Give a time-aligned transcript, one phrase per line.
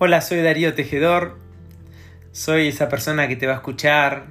[0.00, 1.40] Hola, soy Darío Tejedor.
[2.30, 4.28] Soy esa persona que te va a escuchar,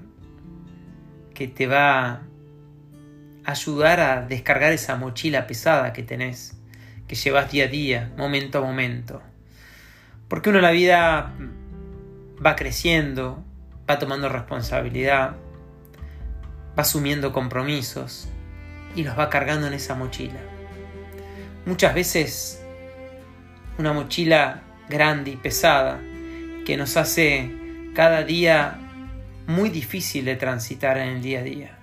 [1.34, 2.22] que te va a
[3.44, 6.58] ayudar a descargar esa mochila pesada que tenés,
[7.06, 9.22] que llevas día a día, momento a momento.
[10.30, 11.34] Porque uno la vida
[12.46, 13.44] va creciendo,
[13.90, 15.36] va tomando responsabilidad,
[16.80, 18.30] va asumiendo compromisos
[18.96, 20.40] y los va cargando en esa mochila.
[21.66, 22.64] Muchas veces
[23.78, 26.00] una mochila grande y pesada
[26.66, 27.52] que nos hace
[27.94, 28.80] cada día
[29.48, 31.78] muy difícil de transitar en el día a día.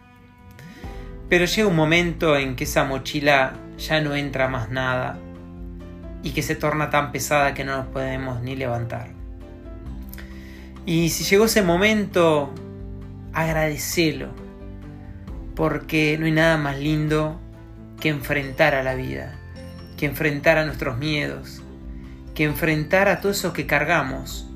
[1.28, 5.18] Pero llega un momento en que esa mochila ya no entra más nada
[6.22, 9.08] y que se torna tan pesada que no nos podemos ni levantar.
[10.86, 12.52] Y si llegó ese momento,
[13.32, 14.28] agradecelo,
[15.56, 17.41] porque no hay nada más lindo
[18.00, 19.34] que enfrentar a la vida,
[19.96, 21.63] que enfrentar a nuestros miedos,
[22.34, 24.46] que enfrentar a todo eso que cargamos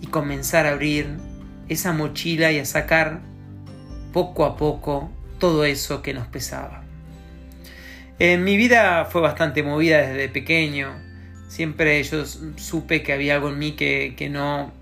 [0.00, 1.18] y comenzar a abrir
[1.68, 3.20] esa mochila y a sacar
[4.12, 6.84] poco a poco todo eso que nos pesaba.
[8.18, 10.94] En mi vida fue bastante movida desde pequeño.
[11.48, 14.72] Siempre yo supe que había algo en mí que, no,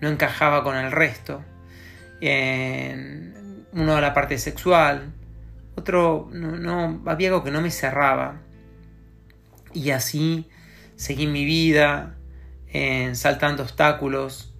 [0.00, 1.42] no, encajaba con el resto.
[2.20, 5.12] En, uno la parte sexual,
[5.74, 8.40] otro no, no, había algo que no me cerraba.
[9.74, 10.48] Y así
[10.96, 12.16] seguí mi vida
[13.14, 14.52] saltando obstáculos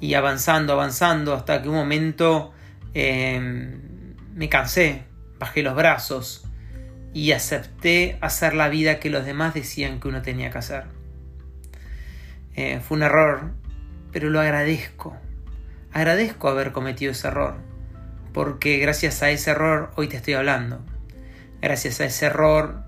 [0.00, 2.52] y avanzando, avanzando, hasta que un momento
[2.94, 5.04] em, me cansé,
[5.38, 6.44] bajé los brazos
[7.12, 10.84] y acepté hacer la vida que los demás decían que uno tenía que hacer.
[12.54, 13.52] Eh, fue un error,
[14.12, 15.16] pero lo agradezco.
[15.92, 17.56] Agradezco haber cometido ese error,
[18.32, 20.80] porque gracias a ese error hoy te estoy hablando.
[21.60, 22.84] Gracias a ese error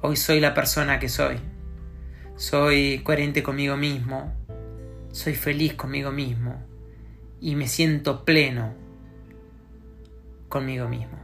[0.00, 1.40] hoy soy la persona que soy
[2.38, 4.32] soy coherente conmigo mismo,
[5.10, 6.64] soy feliz conmigo mismo
[7.40, 8.74] y me siento pleno
[10.48, 11.18] conmigo mismo.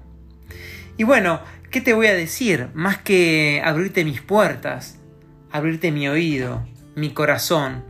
[0.97, 1.41] Y bueno,
[1.71, 2.69] ¿qué te voy a decir?
[2.75, 4.99] Más que abrirte mis puertas,
[5.53, 6.67] abrirte mi oído,
[6.97, 7.85] mi corazón,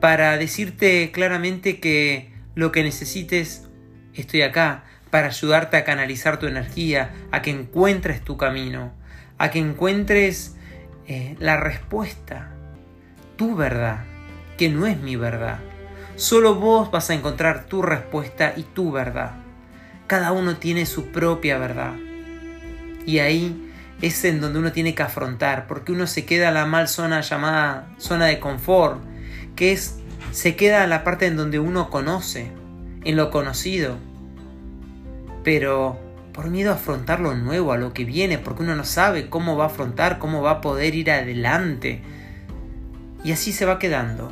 [0.00, 3.68] para decirte claramente que lo que necesites,
[4.14, 8.94] estoy acá, para ayudarte a canalizar tu energía, a que encuentres tu camino,
[9.36, 10.56] a que encuentres
[11.06, 12.53] eh, la respuesta
[13.36, 14.04] tu verdad,
[14.56, 15.58] que no es mi verdad.
[16.16, 19.32] Solo vos vas a encontrar tu respuesta y tu verdad.
[20.06, 21.94] Cada uno tiene su propia verdad.
[23.06, 26.66] Y ahí es en donde uno tiene que afrontar, porque uno se queda en la
[26.66, 29.00] mal zona llamada zona de confort,
[29.56, 29.98] que es
[30.30, 32.50] se queda en la parte en donde uno conoce,
[33.04, 33.96] en lo conocido.
[35.42, 35.98] Pero
[36.32, 39.56] por miedo a afrontar lo nuevo, a lo que viene, porque uno no sabe cómo
[39.56, 42.02] va a afrontar, cómo va a poder ir adelante
[43.24, 44.30] y así se va quedando.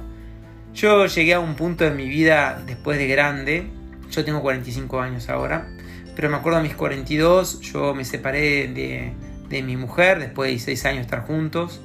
[0.74, 3.66] Yo llegué a un punto de mi vida después de grande,
[4.10, 5.68] yo tengo 45 años ahora,
[6.14, 9.12] pero me acuerdo a mis 42, yo me separé de,
[9.48, 11.80] de mi mujer después de 16 años de estar juntos,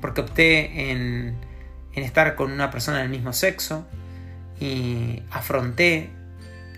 [0.00, 1.36] porque opté en,
[1.94, 3.86] en estar con una persona del mismo sexo
[4.60, 6.10] y afronté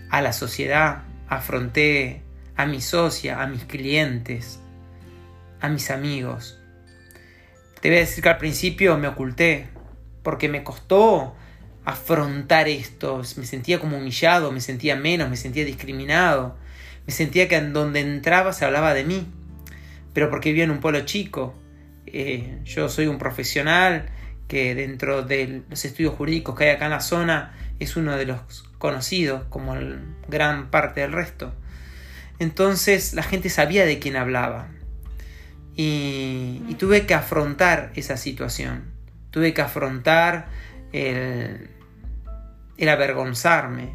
[0.09, 2.21] a la sociedad, afronté
[2.55, 4.59] a mi socia, a mis clientes,
[5.61, 6.59] a mis amigos.
[7.81, 9.67] Te voy a decir que al principio me oculté,
[10.25, 11.35] porque me costó
[11.85, 16.57] afrontar esto, me sentía como humillado, me sentía menos, me sentía discriminado,
[17.05, 19.27] me sentía que en donde entraba se hablaba de mí,
[20.13, 21.53] pero porque vivía en un pueblo chico,
[22.07, 24.09] eh, yo soy un profesional
[24.47, 28.25] que dentro de los estudios jurídicos que hay acá en la zona es uno de
[28.25, 29.75] los conocidos como
[30.27, 31.53] gran parte del resto.
[32.39, 34.69] Entonces la gente sabía de quién hablaba.
[35.75, 38.94] Y tuve que afrontar esa situación
[39.35, 40.47] tuve que afrontar
[40.93, 41.67] el,
[42.87, 43.93] avergonzarme.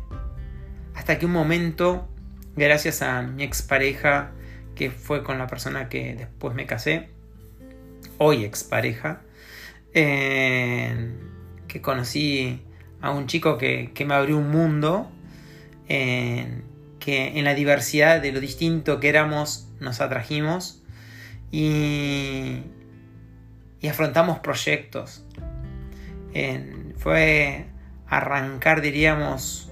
[0.95, 2.11] Hasta que un momento,
[2.57, 4.33] gracias a mi expareja,
[4.75, 7.09] que fue con la persona que después me casé,
[8.19, 9.23] hoy expareja,
[9.95, 11.09] que
[11.81, 12.63] conocí
[13.01, 15.11] a un chico que, me abrió un mundo,
[15.89, 16.69] que
[17.07, 20.83] en la diversidad de lo distinto que éramos nos atrajimos
[21.51, 22.59] y,
[23.81, 25.25] y afrontamos proyectos.
[26.99, 27.67] fue
[28.07, 29.71] arrancar, diríamos,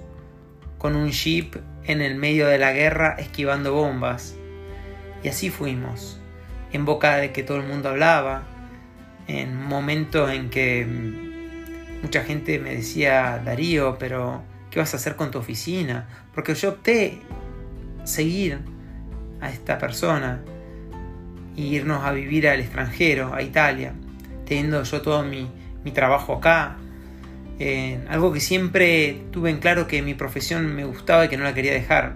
[0.78, 4.36] con un jeep en el medio de la guerra esquivando bombas.
[5.22, 6.20] Y así fuimos,
[6.72, 8.44] en boca de que todo el mundo hablaba,
[9.26, 10.86] en momentos en que
[12.02, 16.08] mucha gente me decía, Darío, pero ¿qué vas a hacer con tu oficina?
[16.32, 17.20] Porque yo opté
[18.04, 18.60] seguir
[19.40, 20.40] a esta persona
[21.66, 23.92] irnos a vivir al extranjero, a Italia,
[24.46, 25.50] teniendo yo todo mi,
[25.94, 26.76] trabajo acá.
[28.10, 31.54] algo que siempre tuve en claro que mi profesión me gustaba y que no la
[31.54, 32.14] quería dejar.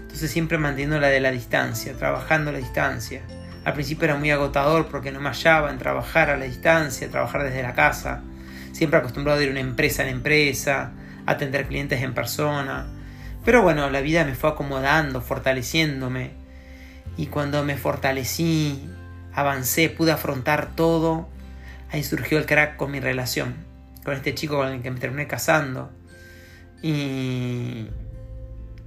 [0.00, 3.22] Entonces siempre manteniendo la de la distancia, trabajando a la distancia.
[3.64, 7.44] Al principio era muy agotador porque no me hallaba en trabajar a la distancia, trabajar
[7.44, 8.22] desde la casa.
[8.72, 10.92] Siempre acostumbrado a ir de una empresa en empresa,
[11.24, 12.86] atender clientes en persona.
[13.44, 16.43] Pero bueno, la vida me fue acomodando, fortaleciéndome.
[17.16, 18.88] Y cuando me fortalecí,
[19.32, 21.28] avancé, pude afrontar todo,
[21.90, 23.54] ahí surgió el crack con mi relación,
[24.04, 25.90] con este chico con el que me terminé casando.
[26.82, 27.88] Y,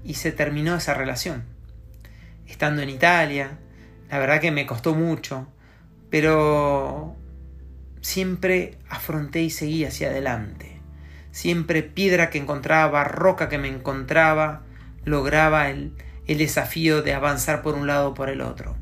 [0.03, 1.43] y se terminó esa relación.
[2.47, 3.57] Estando en Italia,
[4.09, 5.47] la verdad que me costó mucho,
[6.09, 7.15] pero
[8.01, 10.79] siempre afronté y seguí hacia adelante.
[11.31, 14.63] Siempre piedra que encontraba, roca que me encontraba,
[15.03, 15.93] lograba el,
[16.27, 18.75] el desafío de avanzar por un lado o por el otro.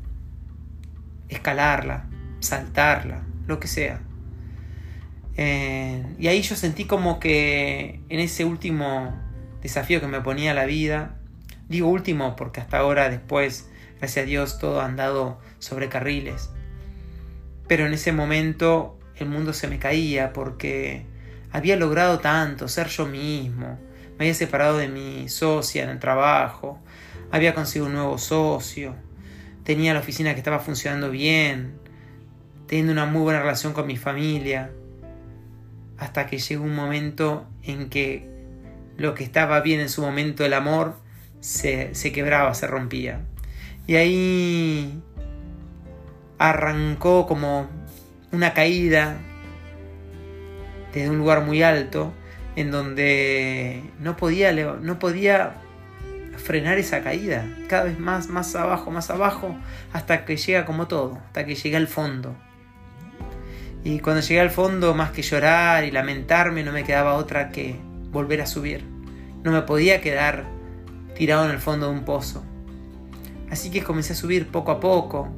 [1.28, 2.08] Escalarla,
[2.40, 4.00] saltarla, lo que sea.
[5.36, 9.14] Eh, y ahí yo sentí como que en ese último
[9.62, 11.16] desafío que me ponía la vida,
[11.68, 16.50] digo último porque hasta ahora después, gracias a Dios, todo ha andado sobre carriles.
[17.68, 21.06] Pero en ese momento el mundo se me caía porque
[21.52, 23.78] había logrado tanto, ser yo mismo,
[24.18, 26.80] me había separado de mi socia en el trabajo,
[27.30, 28.94] había conseguido un nuevo socio,
[29.64, 31.78] tenía la oficina que estaba funcionando bien,
[32.66, 34.70] teniendo una muy buena relación con mi familia,
[35.98, 38.28] hasta que llegó un momento en que
[38.96, 40.94] lo que estaba bien en su momento, el amor,
[41.40, 43.20] se, se quebraba, se rompía.
[43.86, 45.02] Y ahí
[46.38, 47.68] arrancó como
[48.32, 49.18] una caída
[50.92, 52.12] desde un lugar muy alto
[52.56, 55.54] en donde no podía, no podía
[56.36, 59.56] frenar esa caída, cada vez más, más abajo, más abajo,
[59.92, 62.36] hasta que llega como todo, hasta que llega al fondo.
[63.84, 67.76] Y cuando llegué al fondo, más que llorar y lamentarme, no me quedaba otra que
[68.10, 68.84] volver a subir.
[69.44, 70.44] No me podía quedar
[71.14, 72.42] tirado en el fondo de un pozo.
[73.50, 75.28] Así que comencé a subir poco a poco.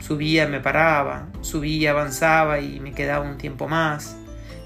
[0.00, 4.16] Subía, me paraba, subía, avanzaba y me quedaba un tiempo más.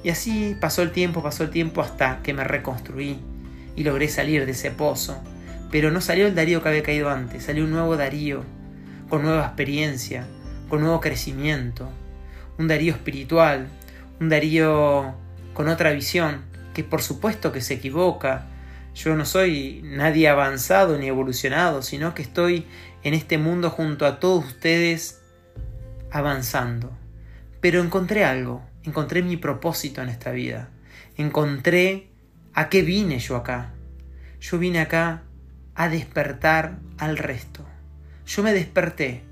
[0.03, 3.21] Y así pasó el tiempo, pasó el tiempo hasta que me reconstruí
[3.77, 5.23] y logré salir de ese pozo.
[5.71, 8.45] Pero no salió el Darío que había caído antes, salió un nuevo Darío,
[9.09, 10.27] con nueva experiencia,
[10.69, 11.91] con nuevo crecimiento,
[12.59, 13.69] un Darío espiritual,
[14.21, 15.15] un Darío
[15.55, 16.43] con otra visión,
[16.75, 18.47] que por supuesto que se equivoca.
[18.95, 22.67] Yo no soy nadie avanzado ni evolucionado, sino que estoy
[23.03, 25.21] en este mundo junto a todos ustedes
[26.11, 26.91] avanzando.
[27.61, 30.71] Pero encontré algo, encontré mi propósito en esta vida,
[31.17, 32.09] encontré
[32.55, 33.73] a qué vine yo acá.
[34.41, 35.23] Yo vine acá
[35.75, 37.65] a despertar al resto.
[38.27, 39.25] Yo me desperté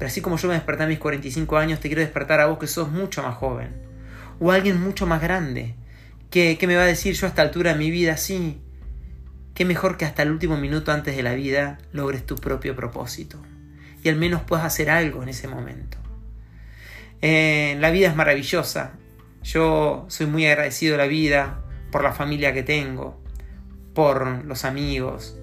[0.00, 2.58] pero así como yo me desperté a mis 45 años, te quiero despertar a vos
[2.58, 3.82] que sos mucho más joven.
[4.40, 5.74] O alguien mucho más grande.
[6.30, 8.62] Que, me va a decir yo a esta altura de mi vida, sí.
[9.52, 13.42] Qué mejor que hasta el último minuto antes de la vida logres tu propio propósito.
[14.02, 15.98] Y al menos puedas hacer algo en ese momento.
[17.20, 18.92] Eh, la vida es maravillosa.
[19.42, 21.60] Yo soy muy agradecido de la vida
[21.92, 23.22] por la familia que tengo,
[23.94, 25.36] por los amigos,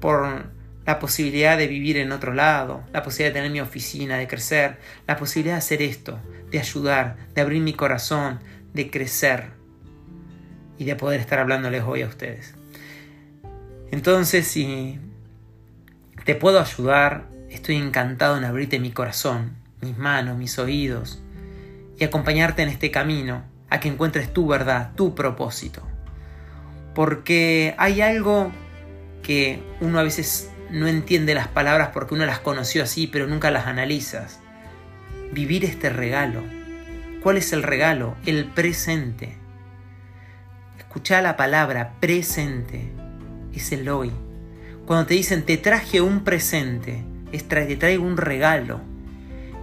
[0.00, 0.46] por
[0.86, 4.78] la posibilidad de vivir en otro lado, la posibilidad de tener mi oficina, de crecer,
[5.06, 6.18] la posibilidad de hacer esto,
[6.50, 8.40] de ayudar, de abrir mi corazón,
[8.74, 9.50] de crecer
[10.78, 12.54] y de poder estar hablándoles hoy a ustedes.
[13.90, 14.98] Entonces, si
[16.24, 21.22] te puedo ayudar, estoy encantado en abrirte mi corazón, mis manos, mis oídos
[21.98, 25.82] y acompañarte en este camino a que encuentres tu verdad, tu propósito.
[26.94, 28.52] Porque hay algo
[29.22, 33.50] que uno a veces no entiende las palabras porque uno las conoció así, pero nunca
[33.50, 34.40] las analizas.
[35.32, 36.42] Vivir este regalo.
[37.22, 38.16] ¿Cuál es el regalo?
[38.26, 39.36] El presente.
[40.78, 42.92] Escucha la palabra presente.
[43.52, 44.12] Es el hoy.
[44.86, 48.80] Cuando te dicen te traje un presente, es te traigo un regalo.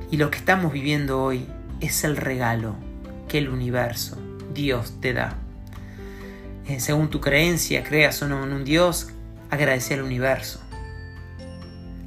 [0.10, 1.48] Y lo que estamos viviendo hoy
[1.80, 2.76] es el regalo
[3.28, 4.18] que el universo,
[4.54, 5.41] Dios, te da.
[6.72, 9.10] Eh, según tu creencia, creas o no en un Dios,
[9.50, 10.62] agradece al universo.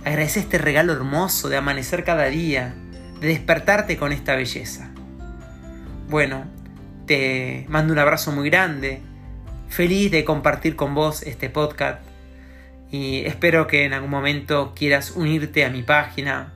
[0.07, 2.75] Agradece este regalo hermoso de amanecer cada día,
[3.21, 4.91] de despertarte con esta belleza.
[6.09, 6.47] Bueno,
[7.05, 9.03] te mando un abrazo muy grande,
[9.69, 12.01] feliz de compartir con vos este podcast
[12.91, 16.55] y espero que en algún momento quieras unirte a mi página,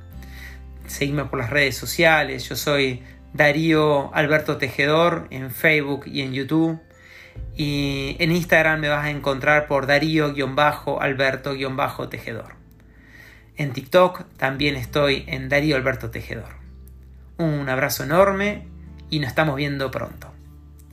[0.86, 3.02] seguirme por las redes sociales, yo soy
[3.34, 6.80] Darío Alberto Tejedor en Facebook y en YouTube.
[7.56, 12.56] Y en Instagram me vas a encontrar por Darío-Alberto-Tejedor.
[13.56, 16.56] En TikTok también estoy en Darío Alberto Tejedor.
[17.38, 18.68] Un abrazo enorme
[19.10, 20.32] y nos estamos viendo pronto.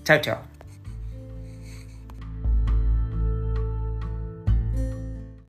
[0.03, 0.54] Chao, chao.